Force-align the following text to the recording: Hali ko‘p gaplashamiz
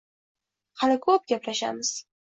Hali 0.83 0.97
ko‘p 1.05 1.29
gaplashamiz 1.33 1.93